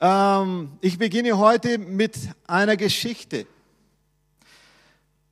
[0.00, 3.46] Ähm, ich beginne heute mit einer Geschichte.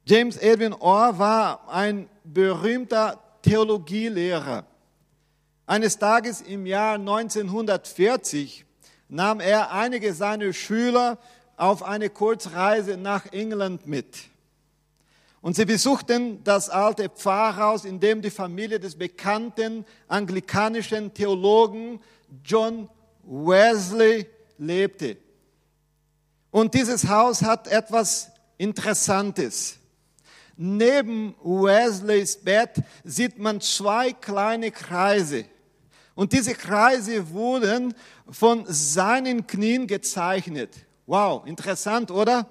[0.05, 4.65] James Edwin Orr war ein berühmter Theologielehrer.
[5.67, 8.65] Eines Tages im Jahr 1940
[9.09, 11.19] nahm er einige seiner Schüler
[11.57, 14.29] auf eine Kurzreise nach England mit.
[15.41, 22.01] Und sie besuchten das alte Pfarrhaus, in dem die Familie des bekannten anglikanischen Theologen
[22.45, 22.89] John
[23.25, 24.27] Wesley
[24.63, 25.17] lebte.
[26.51, 29.79] Und dieses Haus hat etwas Interessantes.
[30.57, 35.47] Neben Wesleys Bett sieht man zwei kleine Kreise.
[36.15, 37.95] Und diese Kreise wurden
[38.31, 40.77] von seinen Knien gezeichnet.
[41.07, 42.47] Wow, interessant, oder?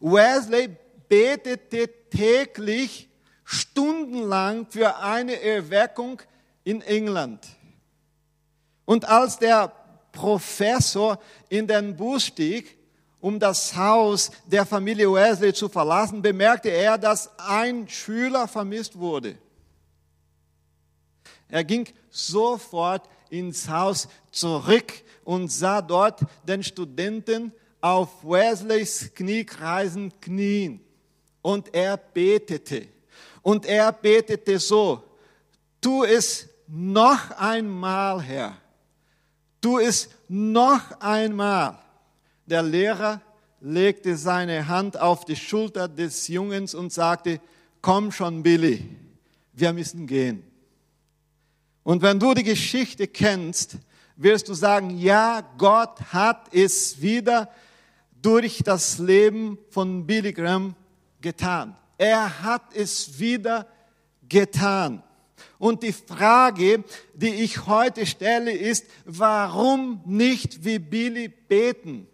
[0.00, 0.76] Wesley
[1.08, 3.08] betete täglich
[3.44, 6.22] stundenlang für eine Erweckung
[6.64, 7.46] in England.
[8.86, 9.72] Und als der
[10.12, 12.76] Professor in den Bus stieg,
[13.20, 19.36] um das Haus der Familie Wesley zu verlassen, bemerkte er, dass ein Schüler vermisst wurde.
[21.48, 24.92] Er ging sofort ins Haus zurück
[25.24, 30.80] und sah dort den Studenten auf Wesleys Kniekreisen knien.
[31.42, 32.88] Und er betete.
[33.42, 35.02] Und er betete so,
[35.80, 38.56] tu es noch einmal, Herr.
[39.60, 41.78] Tu es noch einmal.
[42.46, 43.20] Der Lehrer
[43.60, 47.40] legte seine Hand auf die Schulter des Jungens und sagte,
[47.82, 48.88] komm schon, Billy,
[49.52, 50.42] wir müssen gehen.
[51.82, 53.76] Und wenn du die Geschichte kennst,
[54.16, 57.50] wirst du sagen, ja, Gott hat es wieder
[58.20, 60.74] durch das Leben von Billy Graham
[61.20, 61.76] getan.
[61.96, 63.66] Er hat es wieder
[64.28, 65.02] getan.
[65.58, 72.06] Und die Frage, die ich heute stelle, ist, warum nicht wie Billy beten?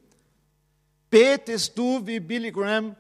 [1.11, 2.97] Betest du wie Billy Graham?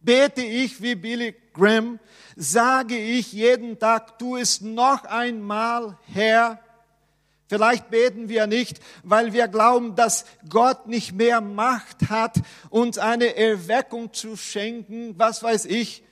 [0.00, 1.98] Bete ich wie Billy Graham?
[2.36, 6.60] Sage ich jeden Tag, tu es noch einmal, Herr?
[7.48, 12.36] Vielleicht beten wir nicht, weil wir glauben, dass Gott nicht mehr Macht hat,
[12.70, 16.02] uns eine Erweckung zu schenken, was weiß ich.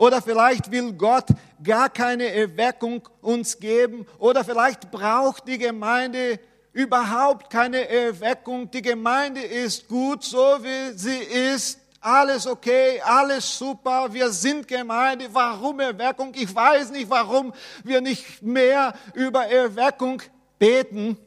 [0.00, 1.26] Oder vielleicht will Gott
[1.62, 4.06] gar keine Erweckung uns geben.
[4.18, 6.40] Oder vielleicht braucht die Gemeinde
[6.72, 8.70] überhaupt keine Erweckung.
[8.70, 11.78] Die Gemeinde ist gut, so wie sie ist.
[12.00, 15.28] Alles okay, alles super, wir sind Gemeinde.
[15.34, 16.32] Warum Erweckung?
[16.34, 17.52] Ich weiß nicht, warum
[17.84, 20.22] wir nicht mehr über Erweckung
[20.58, 21.18] beten.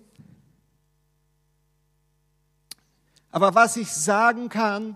[3.29, 4.95] Aber was ich sagen kann,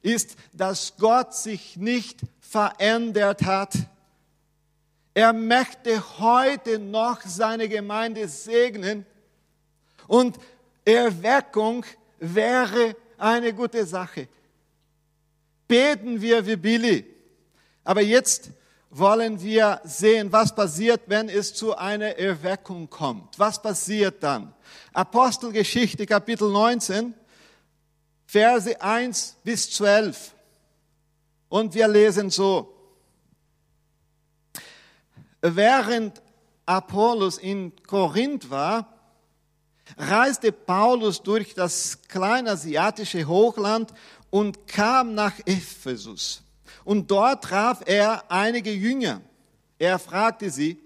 [0.00, 2.20] ist, dass Gott sich nicht
[2.52, 3.72] verändert hat.
[5.14, 9.06] Er möchte heute noch seine Gemeinde segnen
[10.06, 10.36] und
[10.84, 11.86] Erweckung
[12.18, 14.28] wäre eine gute Sache.
[15.66, 17.06] Beten wir wie Billy.
[17.84, 18.50] Aber jetzt
[18.90, 23.38] wollen wir sehen, was passiert, wenn es zu einer Erweckung kommt.
[23.38, 24.52] Was passiert dann?
[24.92, 27.14] Apostelgeschichte Kapitel 19,
[28.26, 30.34] Verse 1 bis 12.
[31.52, 32.72] Und wir lesen so.
[35.42, 36.22] Während
[36.64, 38.88] Apollos in Korinth war,
[39.98, 43.92] reiste Paulus durch das kleinasiatische Hochland
[44.30, 46.42] und kam nach Ephesus.
[46.84, 49.20] Und dort traf er einige Jünger.
[49.78, 50.80] Er fragte sie,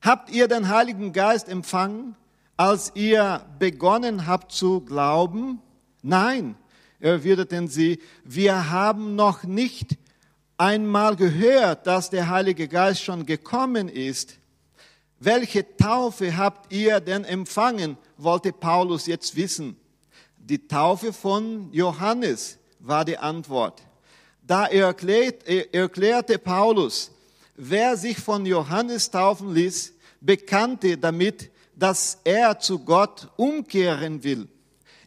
[0.00, 2.16] habt ihr den Heiligen Geist empfangen,
[2.56, 5.62] als ihr begonnen habt zu glauben?
[6.02, 6.56] Nein,
[7.06, 9.96] erwiderten sie, wir haben noch nicht
[10.58, 14.38] einmal gehört, dass der Heilige Geist schon gekommen ist.
[15.18, 19.76] Welche Taufe habt ihr denn empfangen, wollte Paulus jetzt wissen.
[20.36, 23.82] Die Taufe von Johannes war die Antwort.
[24.46, 27.10] Da erklärte Paulus,
[27.56, 34.48] wer sich von Johannes taufen ließ, bekannte damit, dass er zu Gott umkehren will.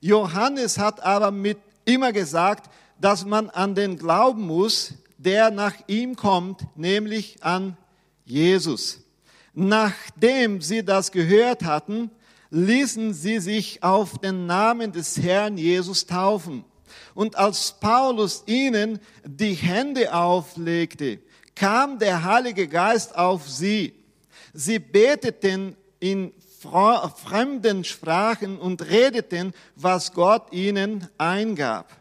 [0.01, 1.57] Johannes hat aber mit
[1.90, 2.70] immer gesagt,
[3.02, 7.78] dass man an den glauben muss, der nach ihm kommt, nämlich an
[8.26, 9.02] Jesus.
[9.53, 12.12] Nachdem sie das gehört hatten,
[12.52, 16.64] ließen sie sich auf den Namen des Herrn Jesus taufen.
[17.14, 21.20] Und als Paulus ihnen die Hände auflegte,
[21.56, 23.94] kam der Heilige Geist auf sie.
[24.53, 31.96] Sie beteten in fremden Sprachen und redeten, was Gott ihnen eingab.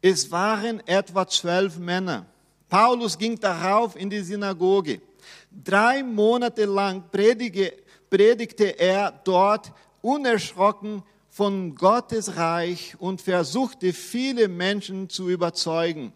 [0.00, 2.26] Es waren etwa zwölf Männer.
[2.68, 5.00] Paulus ging darauf in die Synagoge.
[5.50, 9.72] Drei Monate lang predigte, er dort
[10.02, 16.12] unerschrocken von Gottes Reich und versuchte viele Menschen zu überzeugen.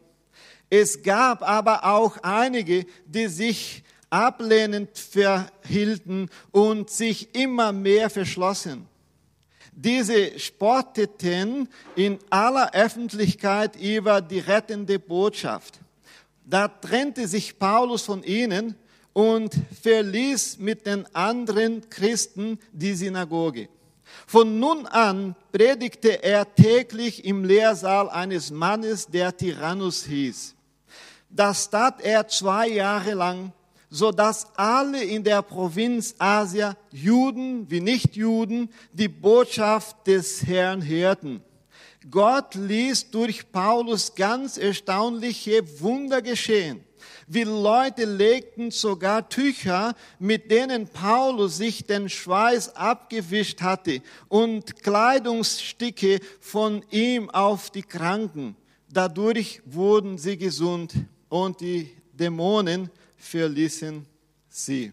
[0.70, 3.82] Es gab aber auch einige, die sich
[4.12, 8.86] ablehnend verhielten und sich immer mehr verschlossen.
[9.74, 15.80] Diese spotteten in aller Öffentlichkeit über die rettende Botschaft.
[16.44, 18.74] Da trennte sich Paulus von ihnen
[19.14, 23.68] und verließ mit den anderen Christen die Synagoge.
[24.26, 30.54] Von nun an predigte er täglich im Lehrsaal eines Mannes, der Tyrannus hieß.
[31.30, 33.52] Das tat er zwei Jahre lang,
[33.92, 41.42] so dass alle in der Provinz Asia, Juden wie Nichtjuden, die Botschaft des Herrn hörten.
[42.10, 46.82] Gott ließ durch Paulus ganz erstaunliche Wunder geschehen.
[47.26, 56.20] Wie Leute legten sogar Tücher, mit denen Paulus sich den Schweiß abgewischt hatte, und Kleidungsstücke
[56.40, 58.56] von ihm auf die Kranken.
[58.90, 60.94] Dadurch wurden sie gesund
[61.28, 61.90] und die
[62.22, 64.06] Dämonen verließen
[64.48, 64.92] sie.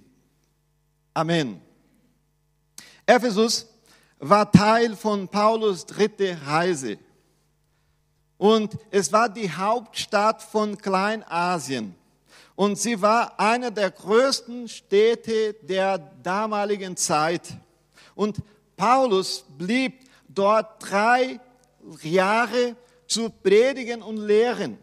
[1.14, 1.62] Amen.
[3.06, 3.68] Ephesus
[4.18, 6.98] war Teil von Paulus dritte Reise.
[8.40, 11.94] Und es war die Hauptstadt von Kleinasien.
[12.56, 17.44] Und sie war eine der größten Städte der damaligen Zeit.
[18.16, 18.38] Und
[18.76, 21.40] Paulus blieb dort drei
[22.02, 22.76] Jahre
[23.06, 24.80] zu predigen und lehren.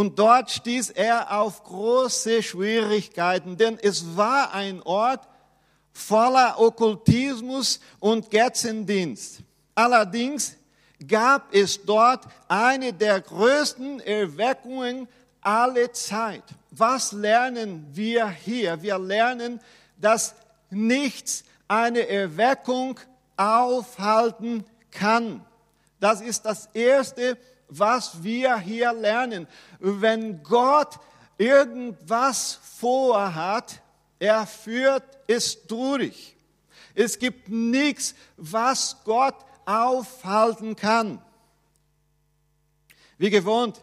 [0.00, 5.28] Und dort stieß er auf große Schwierigkeiten, denn es war ein Ort,
[5.92, 9.40] voller Okkultismus und Götzendienst.
[9.74, 10.56] Allerdings
[11.06, 15.06] gab es dort eine der größten Erweckungen
[15.42, 16.44] aller Zeit.
[16.70, 18.80] Was lernen wir hier?
[18.80, 19.60] Wir lernen,
[19.98, 20.34] dass
[20.70, 22.98] nichts eine Erweckung
[23.36, 25.44] aufhalten kann.
[26.00, 27.36] Das ist das Erste,
[27.70, 29.46] was wir hier lernen.
[29.78, 30.98] Wenn Gott
[31.38, 33.80] irgendwas vorhat,
[34.18, 36.36] er führt es durch.
[36.94, 41.22] Es gibt nichts, was Gott aufhalten kann.
[43.16, 43.82] Wie gewohnt,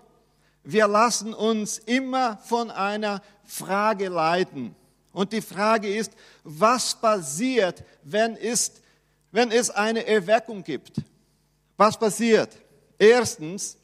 [0.63, 4.75] wir lassen uns immer von einer Frage leiten.
[5.13, 6.12] Und die Frage ist,
[6.44, 8.74] was passiert, wenn es,
[9.31, 11.01] wenn es eine Erweckung gibt?
[11.78, 12.50] Was passiert?
[13.00, 13.77] Erstens,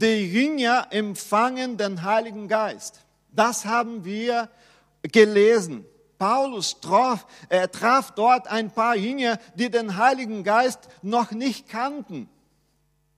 [0.00, 3.00] die Jünger empfangen den Heiligen Geist.
[3.32, 4.48] Das haben wir
[5.02, 5.84] gelesen.
[6.18, 12.28] Paulus traf, er traf dort ein paar Jünger, die den Heiligen Geist noch nicht kannten.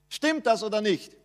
[0.09, 1.15] Stimmt das oder nicht?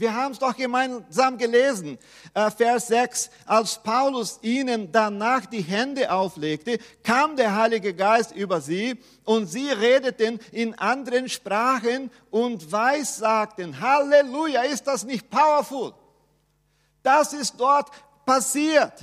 [0.00, 1.98] Wir haben es doch gemeinsam gelesen.
[2.32, 3.28] Äh, Vers 6.
[3.44, 9.68] Als Paulus ihnen danach die Hände auflegte, kam der Heilige Geist über sie und sie
[9.68, 13.78] redeten in anderen Sprachen und weissagten.
[13.78, 15.92] Halleluja, ist das nicht powerful?
[17.02, 17.90] Das ist dort
[18.24, 18.94] passiert.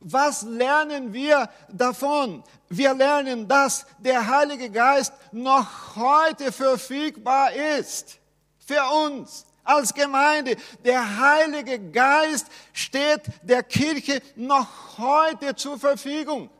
[0.00, 2.42] Was lernen wir davon?
[2.68, 8.18] Wir lernen, dass der Heilige Geist noch heute verfügbar ist
[8.66, 10.56] für uns als Gemeinde.
[10.84, 16.50] Der Heilige Geist steht der Kirche noch heute zur Verfügung.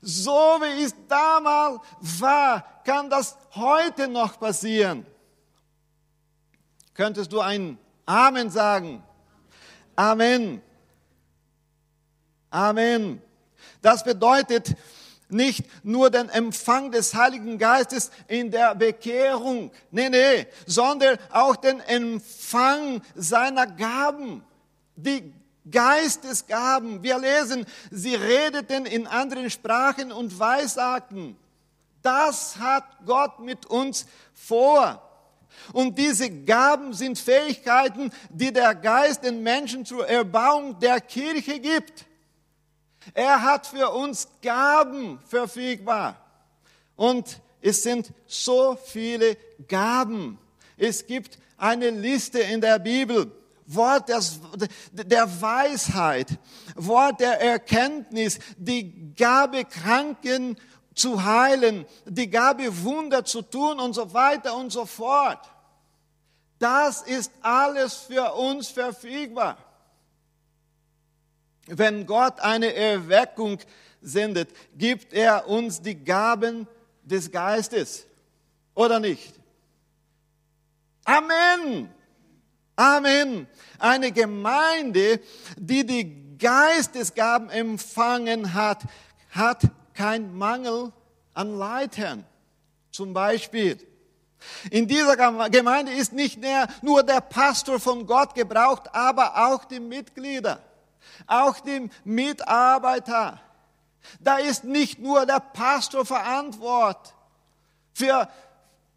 [0.00, 5.04] So wie es damals war, kann das heute noch passieren.
[6.94, 9.02] Könntest du ein Amen sagen?
[9.96, 10.62] Amen.
[12.50, 13.20] Amen.
[13.82, 14.74] Das bedeutet
[15.32, 21.80] nicht nur den Empfang des Heiligen Geistes in der Bekehrung, nee, nee, sondern auch den
[21.80, 24.42] Empfang seiner Gaben,
[24.96, 25.32] die
[25.70, 27.02] Geistesgaben.
[27.02, 31.36] Wir lesen, sie redeten in anderen Sprachen und weissagten.
[32.02, 35.02] Das hat Gott mit uns vor.
[35.72, 42.06] Und diese Gaben sind Fähigkeiten, die der Geist den Menschen zur Erbauung der Kirche gibt.
[43.14, 46.16] Er hat für uns Gaben verfügbar.
[46.96, 49.36] Und es sind so viele
[49.68, 50.38] Gaben.
[50.76, 53.30] Es gibt eine Liste in der Bibel.
[53.66, 54.40] Wort des,
[54.92, 56.38] der Weisheit,
[56.74, 60.56] Wort der Erkenntnis, die Gabe Kranken
[60.94, 65.38] zu heilen, die Gabe Wunder zu tun und so weiter und so fort.
[66.58, 69.56] Das ist alles für uns verfügbar.
[71.70, 73.58] Wenn Gott eine Erweckung
[74.02, 76.66] sendet, gibt er uns die Gaben
[77.02, 78.06] des Geistes
[78.74, 79.34] oder nicht?
[81.04, 81.90] Amen.
[82.76, 83.46] Amen.
[83.78, 85.20] Eine Gemeinde,
[85.56, 88.82] die die Geistesgaben empfangen hat,
[89.30, 89.62] hat
[89.94, 90.92] kein Mangel
[91.34, 92.24] an Leitern
[92.90, 93.78] Zum Beispiel.
[94.70, 95.16] In dieser
[95.50, 96.40] Gemeinde ist nicht
[96.82, 100.60] nur der Pastor von Gott gebraucht, aber auch die Mitglieder,
[101.26, 103.40] auch die Mitarbeiter.
[104.18, 107.14] Da ist nicht nur der Pastor verantwortlich
[107.92, 108.28] für,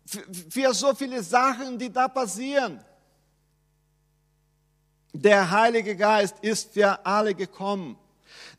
[0.05, 2.83] für, für so viele Sachen, die da passieren.
[5.13, 7.98] Der Heilige Geist ist für alle gekommen.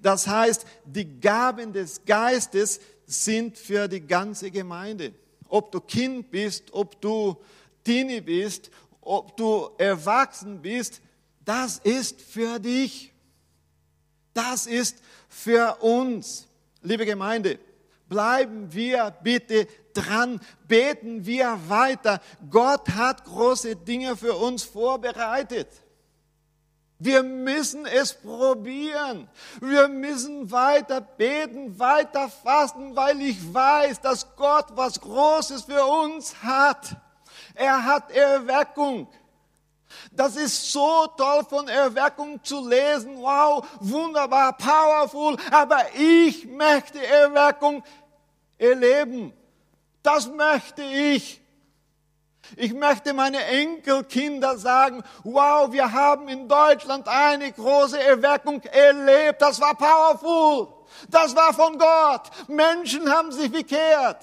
[0.00, 5.14] Das heißt, die Gaben des Geistes sind für die ganze Gemeinde.
[5.48, 7.36] Ob du Kind bist, ob du
[7.82, 8.70] Teenie bist,
[9.00, 11.00] ob du erwachsen bist,
[11.44, 13.13] das ist für dich.
[14.34, 14.98] Das ist
[15.28, 16.46] für uns.
[16.82, 17.58] Liebe Gemeinde,
[18.08, 22.20] bleiben wir bitte dran, beten wir weiter.
[22.50, 25.68] Gott hat große Dinge für uns vorbereitet.
[26.98, 29.28] Wir müssen es probieren.
[29.60, 36.42] Wir müssen weiter beten, weiter fasten, weil ich weiß, dass Gott was Großes für uns
[36.42, 36.96] hat.
[37.54, 39.08] Er hat Erweckung.
[40.12, 43.18] Das ist so toll von Erweckung zu lesen.
[43.18, 45.36] Wow, wunderbar, powerful.
[45.50, 47.82] Aber ich möchte Erweckung
[48.58, 49.32] erleben.
[50.02, 51.40] Das möchte ich.
[52.56, 59.40] Ich möchte meine Enkelkinder sagen, wow, wir haben in Deutschland eine große Erweckung erlebt.
[59.40, 60.68] Das war powerful.
[61.08, 62.30] Das war von Gott.
[62.48, 64.18] Menschen haben sich bekehrt.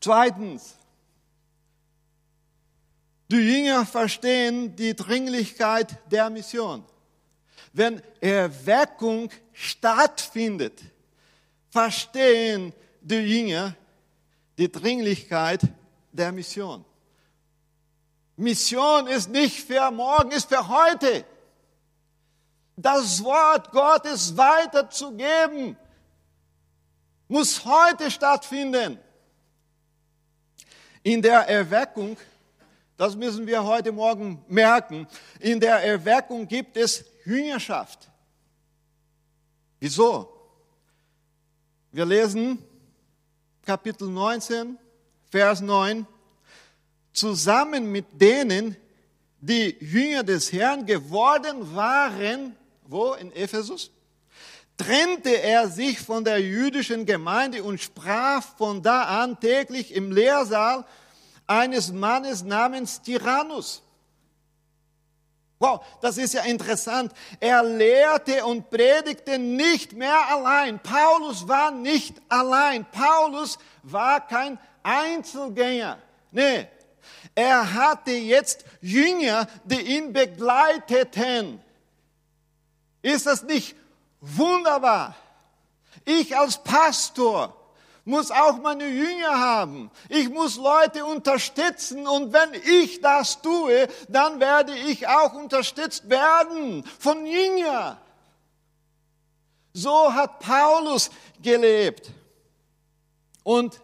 [0.00, 0.76] Zweitens,
[3.28, 6.84] die Jünger verstehen die Dringlichkeit der Mission.
[7.72, 10.80] Wenn Erweckung stattfindet,
[11.70, 13.74] verstehen die Jünger
[14.56, 15.60] die Dringlichkeit
[16.12, 16.84] der Mission.
[18.36, 21.24] Mission ist nicht für morgen, ist für heute.
[22.76, 25.76] Das Wort Gottes weiterzugeben,
[27.28, 28.98] muss heute stattfinden.
[31.02, 32.16] In der Erweckung,
[32.96, 35.06] das müssen wir heute Morgen merken,
[35.38, 38.08] in der Erweckung gibt es Jüngerschaft.
[39.80, 40.32] Wieso?
[41.92, 42.62] Wir lesen
[43.64, 44.78] Kapitel 19,
[45.30, 46.06] Vers 9,
[47.12, 48.76] zusammen mit denen,
[49.40, 53.90] die Jünger des Herrn geworden waren, wo in Ephesus,
[54.76, 60.84] trennte er sich von der jüdischen Gemeinde und sprach von da an täglich im Lehrsaal
[61.46, 63.82] eines Mannes namens Tyrannus.
[65.58, 67.12] Wow, das ist ja interessant.
[67.40, 70.78] Er lehrte und predigte nicht mehr allein.
[70.78, 72.84] Paulus war nicht allein.
[72.90, 75.98] Paulus war kein Einzelgänger.
[76.30, 76.68] Nee,
[77.34, 81.62] er hatte jetzt Jünger, die ihn begleiteten.
[83.00, 83.76] Ist das nicht
[84.20, 85.14] wunderbar?
[86.04, 87.56] Ich als Pastor
[88.06, 89.90] muss auch meine Jünger haben.
[90.08, 96.84] Ich muss Leute unterstützen und wenn ich das tue, dann werde ich auch unterstützt werden
[97.00, 97.98] von Jünger.
[99.72, 101.10] So hat Paulus
[101.42, 102.12] gelebt.
[103.42, 103.80] Und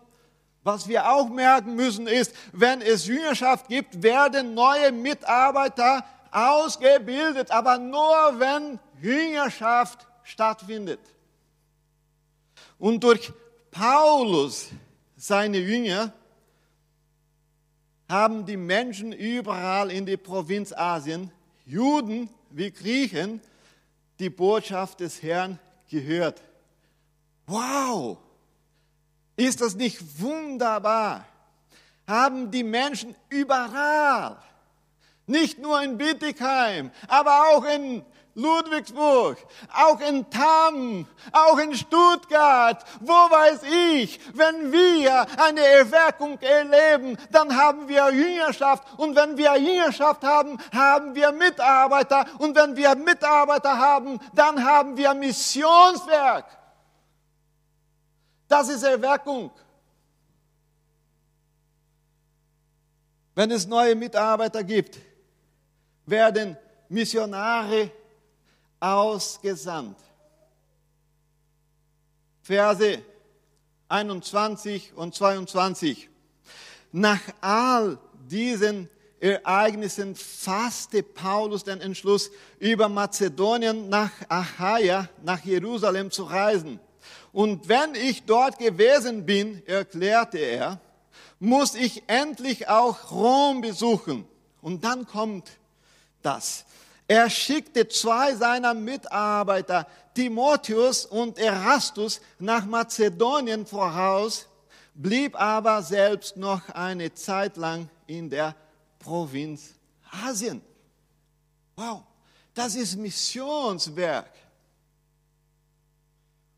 [0.63, 7.77] was wir auch merken müssen ist, wenn es Jüngerschaft gibt, werden neue Mitarbeiter ausgebildet, aber
[7.77, 11.01] nur wenn Jüngerschaft stattfindet.
[12.79, 13.33] Und durch
[13.73, 14.69] Paulus,
[15.17, 16.13] seine Jünger,
[18.07, 21.33] haben die Menschen überall in der Provinz Asien,
[21.65, 23.41] Juden wie Griechen,
[24.19, 26.43] die Botschaft des Herrn gehört.
[27.47, 28.19] Wow!
[29.37, 31.27] Ist das nicht wunderbar?
[32.07, 34.37] Haben die Menschen überall,
[35.27, 39.37] nicht nur in Bittigheim, aber auch in Ludwigsburg,
[39.75, 43.63] auch in Tamm, auch in Stuttgart, wo weiß
[43.93, 50.59] ich, wenn wir eine Erweckung erleben, dann haben wir Jüngerschaft und wenn wir Jüngerschaft haben,
[50.73, 56.47] haben wir Mitarbeiter und wenn wir Mitarbeiter haben, dann haben wir Missionswerk.
[58.49, 59.51] Das ist Erweckung.
[63.35, 64.99] Wenn es neue Mitarbeiter gibt,
[66.07, 66.57] werden
[66.89, 67.91] Missionare
[68.83, 69.97] ausgesandt.
[72.43, 72.99] Verse
[73.89, 76.09] 21 und 22.
[76.91, 77.99] Nach all
[78.29, 78.89] diesen
[79.21, 86.81] Ereignissen fasste Paulus den Entschluss, über Mazedonien nach Achaia, nach Jerusalem zu reisen.
[87.33, 90.81] Und wenn ich dort gewesen bin, erklärte er,
[91.39, 94.27] muss ich endlich auch Rom besuchen.
[94.61, 95.51] Und dann kommt
[96.23, 96.65] das.
[97.13, 104.47] Er schickte zwei seiner Mitarbeiter, Timotheus und Erastus, nach Mazedonien voraus,
[104.95, 108.57] blieb aber selbst noch eine Zeit lang in der
[108.99, 109.75] Provinz
[110.25, 110.63] Asien.
[111.77, 112.03] Wow,
[112.55, 114.33] das ist Missionswerk.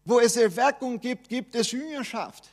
[0.04, 2.44] Wo es Erweckung gibt, gibt es Jüngerschaft.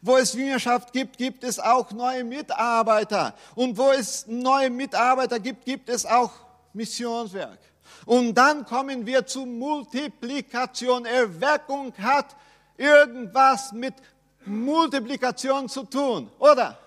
[0.00, 3.34] Wo es Jüngerschaft gibt, gibt es auch neue Mitarbeiter.
[3.54, 6.30] Und wo es neue Mitarbeiter gibt, gibt es auch
[6.72, 7.58] Missionswerk.
[8.06, 11.04] Und dann kommen wir zu Multiplikation.
[11.04, 12.36] Erweckung hat
[12.76, 13.94] irgendwas mit
[14.44, 16.78] Multiplikation zu tun, oder?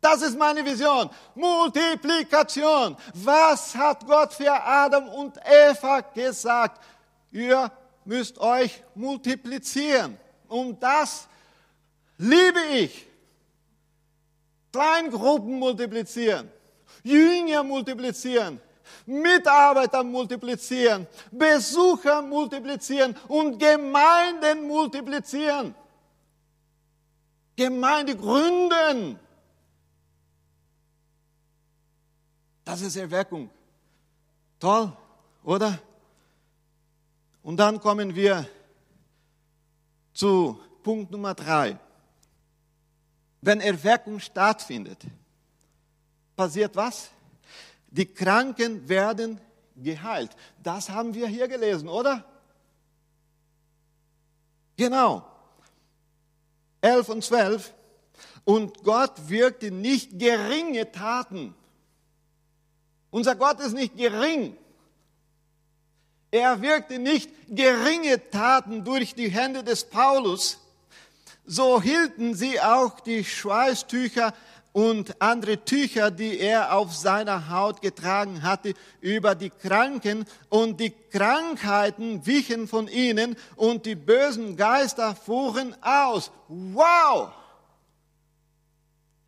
[0.00, 1.10] Das ist meine Vision.
[1.34, 2.96] Multiplikation.
[3.14, 6.80] Was hat Gott für Adam und Eva gesagt?
[7.32, 7.70] Ihr
[8.04, 10.16] müsst euch multiplizieren.
[10.46, 11.26] Und das
[12.16, 13.08] liebe ich.
[14.72, 16.50] Kleingruppen multiplizieren,
[17.02, 18.60] Jünger multiplizieren,
[19.08, 25.74] Mitarbeiter multiplizieren, Besucher multiplizieren und Gemeinden multiplizieren.
[27.56, 29.18] Gemeinde gründen.
[32.66, 33.48] Das ist Erweckung.
[34.60, 34.92] Toll,
[35.42, 35.78] oder?
[37.42, 38.46] Und dann kommen wir
[40.12, 41.78] zu Punkt Nummer drei.
[43.40, 45.02] Wenn Erweckung stattfindet,
[46.36, 47.10] passiert was?
[47.90, 49.40] Die Kranken werden
[49.76, 50.30] geheilt.
[50.62, 52.24] Das haben wir hier gelesen, oder?
[54.76, 55.26] Genau.
[56.80, 57.74] 11 und 12.
[58.44, 61.54] Und Gott wirkte nicht geringe Taten.
[63.10, 64.56] Unser Gott ist nicht gering.
[66.30, 70.58] Er wirkte nicht geringe Taten durch die Hände des Paulus.
[71.46, 74.34] So hielten sie auch die Schweißtücher
[74.72, 80.90] und andere Tücher, die er auf seiner Haut getragen hatte, über die Kranken und die
[81.10, 86.30] Krankheiten wichen von ihnen und die bösen Geister fuhren aus.
[86.48, 87.30] Wow!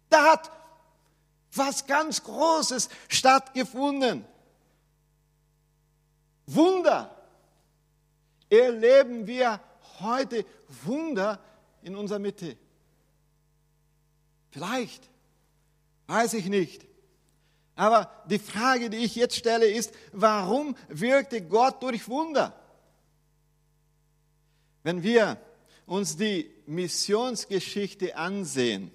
[0.09, 0.51] Da hat
[1.55, 4.25] was ganz Großes stattgefunden.
[6.47, 7.17] Wunder.
[8.49, 9.61] Erleben wir
[10.01, 10.45] heute
[10.85, 11.39] Wunder
[11.83, 12.57] in unserer Mitte?
[14.51, 15.09] Vielleicht.
[16.11, 16.89] Weiß ich nicht.
[17.77, 22.53] Aber die Frage, die ich jetzt stelle, ist, warum wirkte Gott durch Wunder?
[24.83, 25.37] Wenn wir
[25.87, 28.91] uns die Missionsgeschichte ansehen,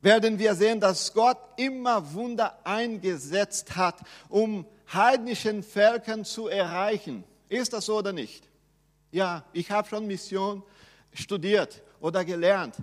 [0.00, 7.22] werden wir sehen, dass Gott immer Wunder eingesetzt hat, um heidnischen Völkern zu erreichen.
[7.48, 8.48] Ist das so oder nicht?
[9.12, 10.64] Ja, ich habe schon Mission
[11.12, 12.74] studiert oder gelernt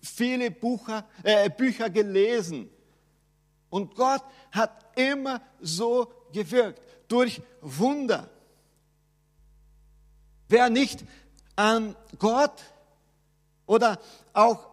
[0.00, 2.70] viele Bücher, äh, Bücher gelesen.
[3.68, 8.28] Und Gott hat immer so gewirkt, durch Wunder.
[10.48, 11.04] Wer nicht
[11.54, 12.62] an Gott
[13.66, 13.98] oder
[14.32, 14.70] auch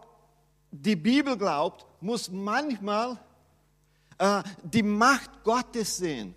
[0.70, 3.18] die Bibel glaubt, muss manchmal
[4.18, 6.34] äh, die Macht Gottes sehen.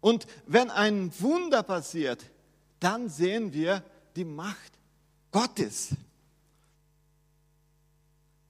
[0.00, 2.24] Und wenn ein Wunder passiert,
[2.80, 3.82] dann sehen wir
[4.16, 4.72] die Macht
[5.30, 5.94] Gottes.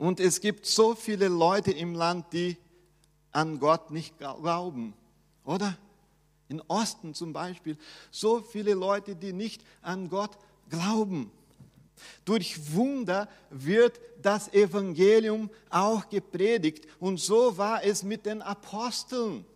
[0.04, 2.58] Und es gibt so viele Leute im Land, die
[3.32, 4.92] an Gott nicht glauben,
[5.46, 5.78] oder?
[6.50, 7.78] In Osten zum Beispiel,
[8.10, 10.32] so viele Leute, die nicht an Gott
[10.68, 11.32] glauben.
[12.26, 16.86] Durch Wunder wird das Evangelium auch gepredigt.
[17.00, 19.46] Und so war es mit den Aposteln.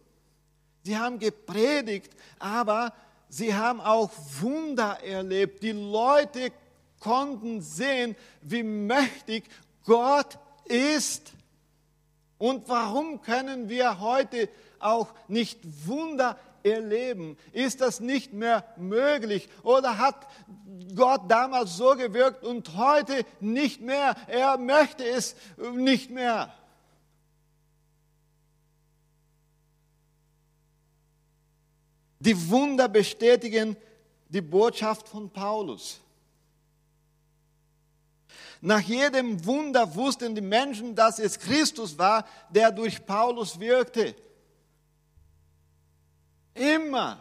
[0.83, 2.95] Sie haben gepredigt, aber
[3.29, 5.63] sie haben auch Wunder erlebt.
[5.63, 6.53] Die Leute
[7.01, 9.45] konnten sehen, wie mächtig
[9.89, 11.33] Gott ist.
[12.37, 14.49] Und warum können wir heute
[14.79, 17.37] auch nicht Wunder erleben?
[17.53, 19.49] Ist das nicht mehr möglich?
[19.63, 20.29] Oder hat
[20.95, 24.15] Gott damals so gewirkt und heute nicht mehr?
[24.29, 25.35] Er möchte es
[25.75, 26.55] nicht mehr.
[32.21, 33.77] Die Wunder bestätigen
[34.29, 36.01] die Botschaft von Paulus.
[38.61, 44.15] Nach jedem Wunder wussten die Menschen, dass es Christus war, der durch Paulus wirkte.
[46.55, 47.19] Immer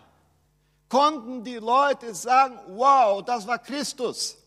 [0.89, 4.37] konnten die Leute sagen, wow, das war Christus.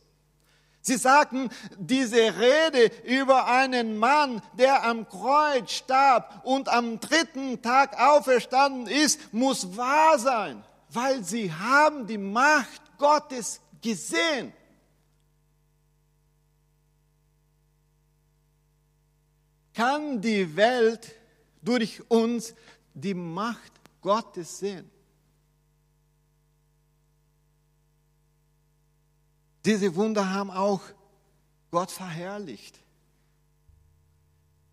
[0.82, 8.00] Sie sagten, diese Rede über einen Mann, der am Kreuz starb und am dritten Tag
[8.00, 14.54] auferstanden ist, muss wahr sein, weil sie haben die Macht Gottes gesehen.
[19.74, 21.14] Kann die Welt
[21.62, 22.54] durch uns
[22.94, 24.90] die Macht Gottes sehen.
[29.64, 30.80] Diese Wunder haben auch
[31.70, 32.78] Gott verherrlicht.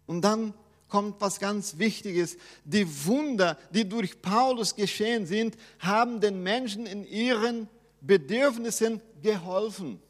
[0.05, 0.53] Und dann
[0.87, 2.37] kommt was ganz Wichtiges.
[2.63, 7.67] Die Wunder, die durch Paulus geschehen sind, haben den Menschen in ihren
[7.99, 10.01] Bedürfnissen geholfen.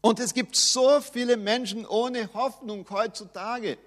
[0.00, 3.78] Und es gibt so viele Menschen ohne Hoffnung heutzutage.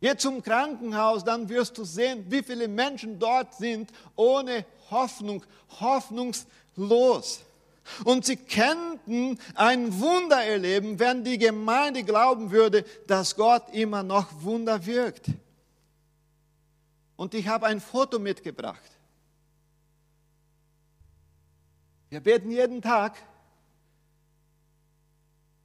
[0.00, 5.44] Geh zum Krankenhaus, dann wirst du sehen, wie viele Menschen dort sind ohne Hoffnung,
[5.80, 7.40] hoffnungslos.
[8.04, 14.26] Und sie könnten ein Wunder erleben, wenn die Gemeinde glauben würde, dass Gott immer noch
[14.42, 15.26] Wunder wirkt.
[17.16, 18.90] Und ich habe ein Foto mitgebracht.
[22.10, 23.16] Wir beten jeden Tag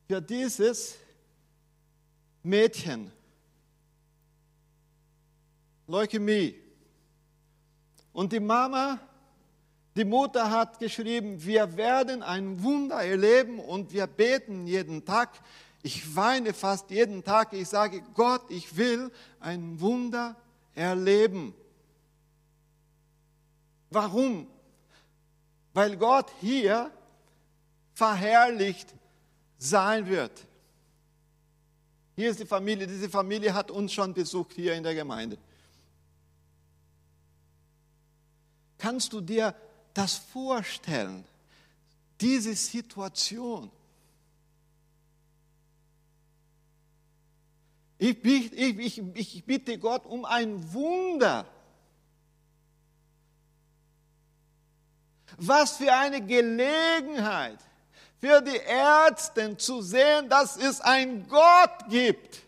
[0.08, 0.96] für dieses
[2.42, 3.12] Mädchen.
[5.86, 6.56] Leukämie.
[8.14, 9.00] Und die Mama,
[9.96, 15.30] die Mutter hat geschrieben, wir werden ein Wunder erleben und wir beten jeden Tag.
[15.84, 17.54] Ich weine fast jeden Tag.
[17.54, 20.36] Ich sage, Gott, ich will ein Wunder
[20.74, 21.54] erleben.
[23.90, 24.48] Warum?
[25.74, 26.92] Weil Gott hier
[27.94, 28.97] verherrlicht
[29.58, 30.46] sein wird.
[32.16, 32.88] Hier ist die Familie.
[32.88, 35.38] Diese Familie hat uns schon besucht hier in der Gemeinde.
[38.78, 39.56] Kannst du dir
[39.94, 41.26] das vorstellen?
[42.20, 43.72] Diese Situation.
[48.00, 51.48] Ich, ich, ich, ich bitte Gott um ein Wunder.
[55.38, 57.60] Was für eine Gelegenheit
[58.20, 62.42] für die Ärzte zu sehen, dass es einen Gott gibt,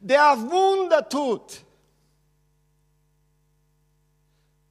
[0.00, 1.62] der Wunder tut.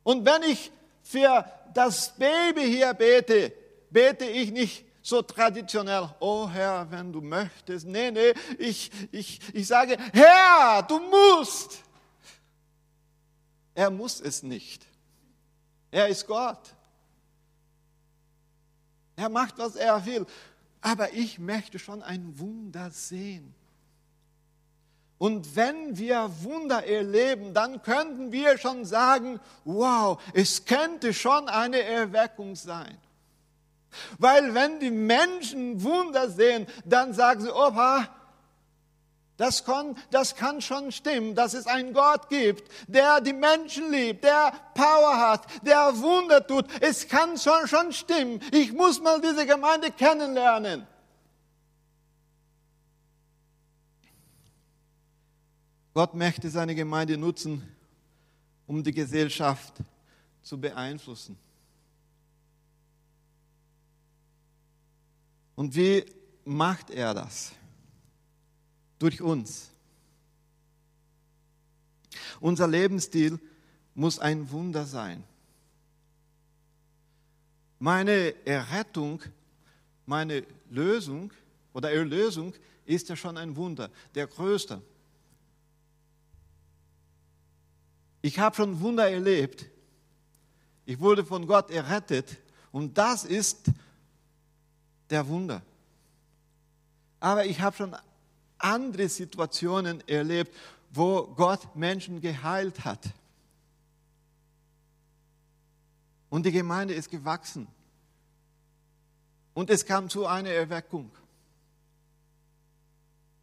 [0.04, 0.72] Und wenn ich
[1.04, 3.52] für das Baby hier bete,
[3.90, 7.86] bete ich nicht so traditionell, oh Herr, wenn du möchtest.
[7.86, 11.84] Nee, nee, ich, ich, ich sage, Herr, du musst.
[13.76, 14.86] Er muss es nicht.
[15.92, 16.74] Er ist Gott.
[19.16, 20.26] Er macht, was er will.
[20.82, 23.54] Aber ich möchte schon ein Wunder sehen.
[25.18, 31.82] Und wenn wir Wunder erleben, dann könnten wir schon sagen, wow, es könnte schon eine
[31.82, 32.98] Erweckung sein.
[34.18, 38.10] Weil wenn die Menschen Wunder sehen, dann sagen sie, Opa,
[39.38, 44.24] das kann, das kann schon stimmen, dass es einen Gott gibt, der die Menschen liebt,
[44.24, 46.66] der Power hat, der Wunder tut.
[46.82, 48.40] Es kann schon, schon stimmen.
[48.52, 50.88] Ich muss mal diese Gemeinde kennenlernen.
[55.94, 57.64] Gott möchte seine Gemeinde nutzen,
[58.68, 59.74] um die Gesellschaft
[60.42, 61.38] zu beeinflussen.
[65.56, 66.06] Und wie
[66.44, 67.54] macht er das?
[69.06, 69.70] Durch uns.
[72.40, 73.40] Unser Lebensstil
[73.94, 75.24] muss ein Wunder sein.
[77.78, 79.22] Meine Errettung,
[80.08, 81.32] meine Lösung
[81.72, 84.82] oder Erlösung ist ja schon ein Wunder, der größte.
[88.24, 89.68] Ich habe schon Wunder erlebt.
[90.88, 92.38] Ich wurde von Gott errettet
[92.72, 93.68] und das ist
[95.12, 95.62] der Wunder.
[97.20, 97.96] Aber ich habe schon
[98.66, 100.54] andere Situationen erlebt,
[100.92, 103.10] wo Gott Menschen geheilt hat.
[106.30, 107.68] Und die Gemeinde ist gewachsen.
[109.54, 111.12] Und es kam zu einer Erweckung.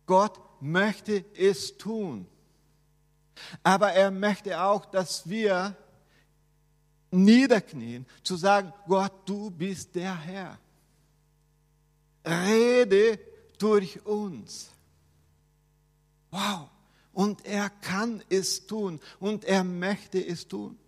[0.06, 2.26] Gott möchte es tun.
[3.62, 5.76] Aber er möchte auch, dass wir
[7.10, 10.58] niederknien, zu sagen, Gott, du bist der Herr.
[12.26, 13.18] Rede
[13.58, 14.71] durch uns.
[16.32, 16.68] Wow.
[17.12, 20.78] Und er kann es tun und er möchte es tun.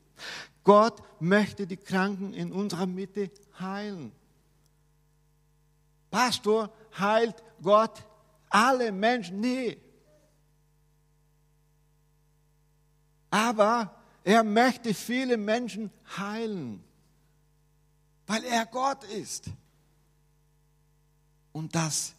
[0.65, 3.31] Gott möchte die Kranken in unserer Mitte
[3.61, 4.11] heilen.
[6.11, 8.03] Pastor, heilt Gott
[8.49, 9.41] alle Menschen?
[9.41, 9.77] Nee.
[13.31, 16.83] Aber er möchte viele Menschen heilen,
[18.27, 19.51] weil er Gott ist.
[21.53, 22.15] Und das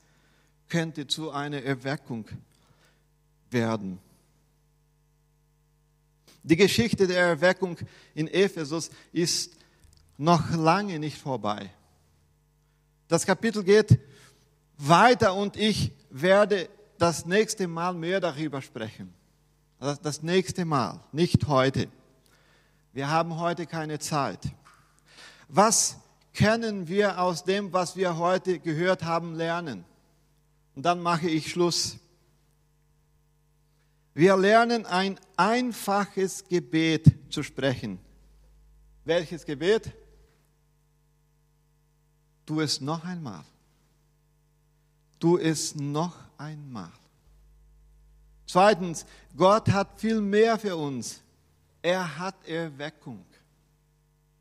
[0.69, 2.27] könnte zu einer Erweckung
[3.55, 3.99] werden.
[6.43, 7.75] Die Geschichte der Erweckung
[8.13, 9.57] in Ephesus ist
[10.17, 11.71] noch lange nicht vorbei.
[13.07, 13.99] Das Kapitel geht
[14.77, 19.11] weiter und ich werde das nächste Mal mehr darüber sprechen.
[19.79, 21.87] das, nächste Mal, nicht heute.
[22.93, 24.39] Wir haben heute keine Zeit.
[25.47, 25.97] Was
[26.33, 29.83] können wir aus dem, was wir heute gehört haben, lernen?
[30.75, 31.97] Und dann mache ich Schluss.
[34.15, 37.99] Wir lernen ein einfaches Gebet zu sprechen.
[39.03, 39.91] Welches Gebet?
[42.45, 43.43] Tu es noch einmal.
[45.19, 46.91] Tu es noch einmal.
[48.47, 51.21] Zweitens, Gott hat viel mehr für uns.
[51.81, 53.25] Er hat Erweckung.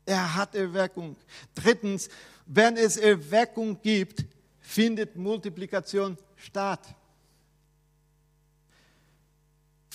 [0.05, 1.17] Er hat Erweckung.
[1.53, 2.07] Drittens,
[2.45, 4.23] wenn es Erweckung gibt,
[4.61, 6.95] findet Multiplikation statt.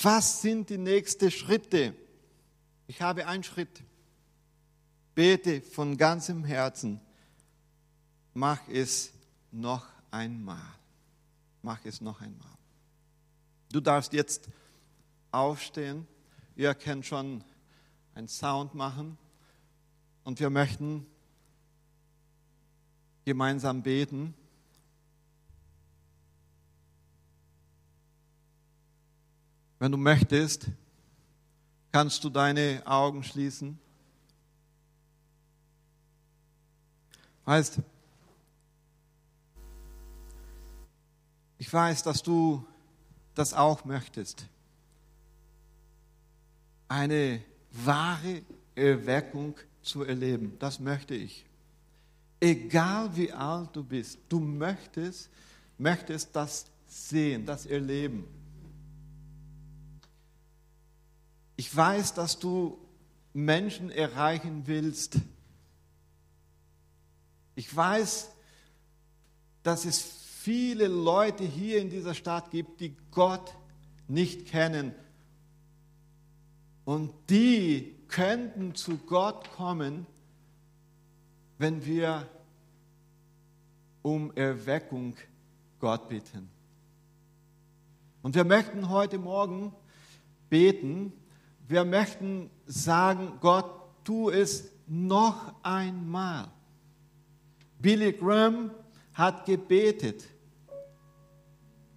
[0.03, 1.95] Was sind die nächsten Schritte?
[2.87, 3.83] Ich habe einen Schritt.
[5.15, 7.01] Bete von ganzem Herzen.
[8.33, 9.13] Mach es
[9.51, 10.63] noch einmal.
[11.63, 12.49] Mach es noch einmal.
[13.73, 14.49] Du darfst jetzt
[15.31, 16.07] aufstehen.
[16.57, 17.45] Ihr könnt schon
[18.15, 19.19] einen Sound machen.
[20.25, 21.07] Und wir möchten
[23.25, 24.35] gemeinsam beten.
[29.81, 30.66] Wenn du möchtest,
[31.90, 33.79] kannst du deine Augen schließen.
[37.47, 37.79] Weißt,
[41.57, 42.62] ich weiß, dass du
[43.35, 44.47] das auch möchtest.
[46.87, 48.43] Eine wahre
[48.75, 51.47] Erweckung zu erleben, das möchte ich.
[52.38, 55.31] Egal wie alt du bist, du möchtest,
[55.79, 58.39] möchtest das sehen, das erleben.
[61.61, 62.79] Ich weiß, dass du
[63.35, 65.18] Menschen erreichen willst.
[67.55, 68.31] Ich weiß,
[69.62, 73.55] dass es viele Leute hier in dieser Stadt gibt, die Gott
[74.09, 74.94] nicht kennen.
[76.87, 80.07] Und die könnten zu Gott kommen,
[81.59, 82.27] wenn wir
[84.01, 85.14] um Erweckung
[85.79, 86.49] Gott bitten.
[88.23, 89.75] Und wir möchten heute Morgen
[90.49, 91.12] beten,
[91.71, 93.71] wir möchten sagen, Gott,
[94.03, 96.49] tu es noch einmal.
[97.79, 98.73] Billy Graham
[99.15, 100.25] hat gebetet,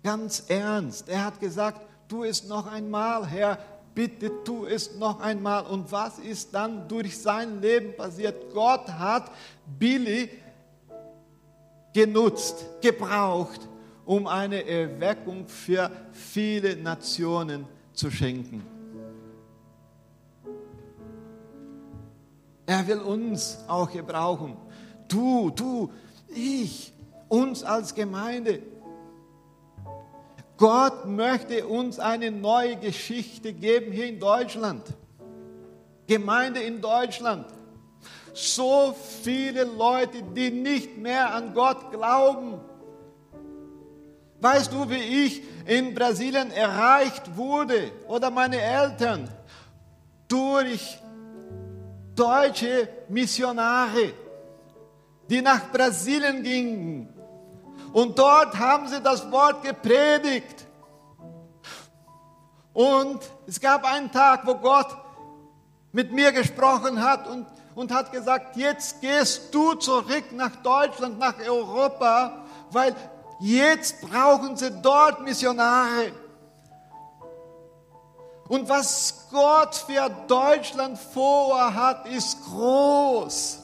[0.04, 1.10] ganz ernst.
[1.10, 3.58] Er hat gesagt, tu es noch einmal, Herr,
[3.96, 5.66] bitte tu es noch einmal.
[5.66, 8.54] Und was ist dann durch sein Leben passiert?
[8.54, 9.32] Gott hat
[9.80, 10.30] Billy
[11.94, 13.68] genutzt, gebraucht,
[14.06, 18.73] um eine Erweckung für viele Nationen zu schenken.
[22.66, 24.58] Er will uns auch gebrauchen.
[25.08, 25.92] Du, du,
[26.28, 26.94] ich,
[27.28, 28.62] uns als Gemeinde.
[30.58, 34.84] Gott möchte uns eine neue Geschichte geben hier in Deutschland.
[36.08, 37.48] Gemeinde in Deutschland.
[38.34, 42.60] So viele Leute, die nicht mehr an Gott glauben.
[44.40, 49.30] Weißt du, wie ich in Brasilien erreicht wurde oder meine Eltern?
[50.28, 50.98] Durch
[52.16, 54.14] deutsche Missionare,
[55.30, 57.14] die nach Brasilien gingen.
[57.92, 60.66] Und dort haben sie das Wort gepredigt.
[62.74, 64.98] Und es gab einen Tag, wo Gott
[65.92, 67.46] mit mir gesprochen hat und,
[67.76, 72.96] und hat gesagt, jetzt gehst du zurück nach Deutschland, nach Europa, weil
[73.40, 76.12] jetzt brauchen sie dort Missionare.
[78.48, 83.60] Und was Gott für Deutschland vorhat, ist groß.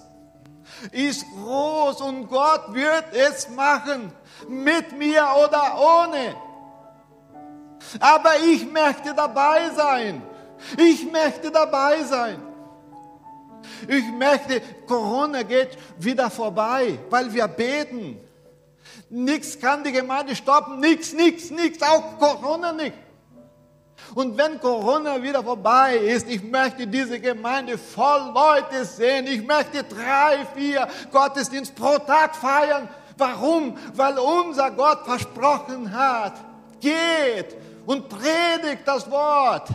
[0.92, 4.14] Ist groß und Gott wird es machen,
[4.48, 6.36] mit mir oder ohne.
[8.00, 10.22] Aber ich möchte dabei sein.
[10.78, 12.42] Ich möchte dabei sein.
[13.88, 18.20] Ich möchte, Corona geht wieder vorbei, weil wir beten.
[19.10, 22.94] Nichts kann die Gemeinde stoppen, nichts, nichts, nichts, auch Corona nicht.
[24.20, 29.26] Und wenn Corona wieder vorbei ist, ich möchte diese Gemeinde voll Leute sehen.
[29.28, 32.90] Ich möchte drei, vier Gottesdienst pro Tag feiern.
[33.18, 33.78] Warum?
[33.94, 36.34] Weil unser Gott versprochen hat,
[36.82, 37.56] geht
[37.86, 39.70] und predigt das Wort.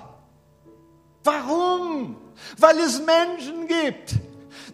[1.23, 2.15] Warum?
[2.59, 4.17] Weil es Menschen gibt,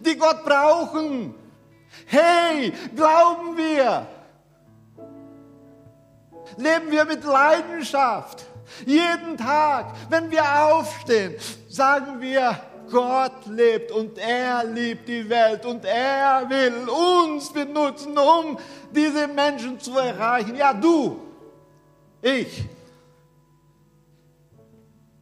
[0.00, 1.32] die Gott brauchen.
[2.06, 4.04] Hey, glauben wir?
[6.56, 8.49] Leben wir mit Leidenschaft?
[8.86, 11.34] Jeden Tag, wenn wir aufstehen,
[11.68, 18.58] sagen wir, Gott lebt und er liebt die Welt und er will uns benutzen, um
[18.90, 20.56] diese Menschen zu erreichen.
[20.56, 21.20] Ja, du,
[22.20, 22.64] ich.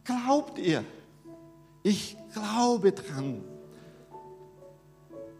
[0.03, 0.83] Glaubt ihr?
[1.83, 3.43] Ich glaube dran.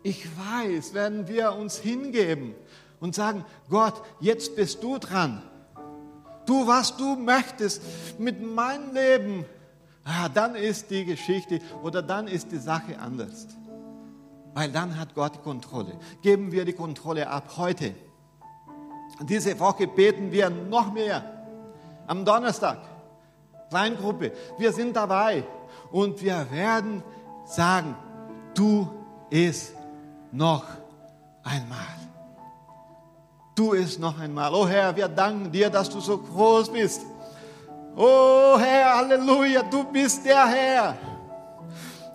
[0.04, 2.56] Ich weiß, wenn wir uns hingeben
[3.00, 5.42] und sagen, Gott, jetzt bist du dran.
[6.50, 7.80] Du, was du möchtest
[8.18, 9.46] mit meinem Leben,
[10.04, 13.46] ah, dann ist die Geschichte oder dann ist die Sache anders.
[14.56, 16.00] Weil dann hat Gott die Kontrolle.
[16.24, 17.94] Geben wir die Kontrolle ab heute.
[19.22, 21.24] Diese Woche beten wir noch mehr.
[22.08, 22.80] Am Donnerstag,
[23.70, 25.44] Kleingruppe, wir sind dabei
[25.92, 27.04] und wir werden
[27.46, 27.96] sagen,
[28.56, 28.90] du
[29.30, 29.76] ist
[30.32, 30.66] noch
[31.44, 32.09] einmal.
[33.60, 34.54] Tu es noch einmal.
[34.54, 37.02] Oh Herr, wir danken dir, dass du so groß bist.
[37.94, 40.96] Oh Herr, Halleluja, du bist der Herr.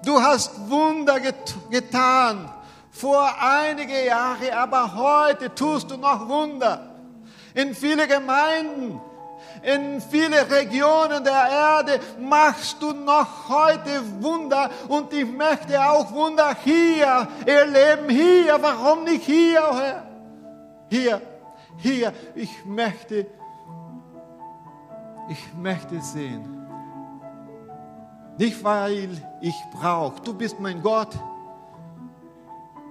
[0.02, 2.50] Du hast Wunder get getan
[2.90, 6.80] vor einige Jahre, aber heute tust du noch Wunder.
[7.52, 8.98] In viele Gemeinden,
[9.62, 16.57] in viele Regionen der Erde machst du noch heute Wunder und ich möchte auch Wunder
[16.64, 18.09] hier erleben.
[18.09, 20.07] Hier, warum nicht hier, oh Herr?
[20.88, 21.20] Hier,
[21.76, 23.26] hier, ich möchte,
[25.28, 26.66] ich möchte sehen.
[28.38, 29.10] Nicht weil
[29.40, 31.16] ich brauche, du bist mein Gott,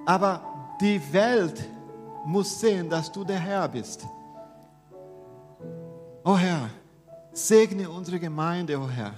[0.06, 0.42] aber
[0.80, 1.64] die Welt
[2.26, 4.06] muss sehen, dass du der Herr bist.
[6.24, 6.70] Oh Herr,
[7.34, 9.14] segne unsere Gemeinde, oh Herr.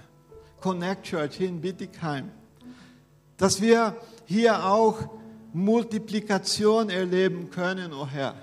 [0.60, 2.32] Connect Church in Bittigheim.
[3.38, 4.98] Dass wir hier auch
[5.54, 8.34] Multiplikation erleben können, oh Herr.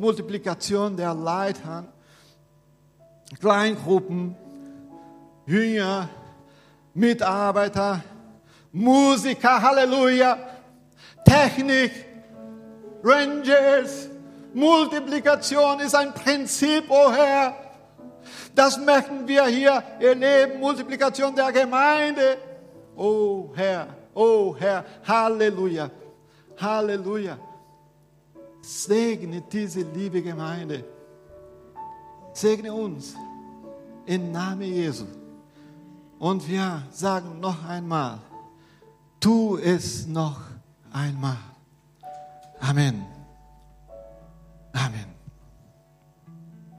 [0.00, 1.84] Multiplikation der Leiter,
[3.38, 4.34] Kleingruppen,
[5.46, 6.08] Jünger,
[6.94, 8.02] Mitarbeiter,
[8.72, 10.38] Musiker, Halleluja,
[11.22, 11.92] Technik,
[13.04, 14.08] Rangers.
[14.54, 17.54] Multiplikation ist ein Prinzip, oh Herr.
[18.54, 22.38] Das möchten wir hier erleben, Multiplikation der Gemeinde.
[22.96, 25.90] Oh Herr, oh Herr, Halleluja,
[26.56, 27.49] Halleluja.
[28.60, 30.84] Segne diese liebe Gemeinde.
[32.32, 33.14] Segne uns
[34.06, 35.06] im Namen Jesu.
[36.18, 38.18] Und wir sagen noch einmal,
[39.18, 40.40] tu es noch
[40.92, 41.38] einmal.
[42.60, 43.06] Amen.
[44.72, 45.19] Amen.